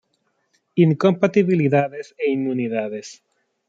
[0.85, 3.07] Incompatibilidades e inmunidades.